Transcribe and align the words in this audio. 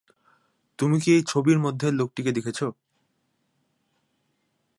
তুমি 0.79 0.97
কি 1.03 1.09
এই 1.17 1.23
ছবির 1.27 1.57
মধ্যের 1.59 1.93
লোকটিকে 1.93 2.31
দেখেছো? 2.37 2.67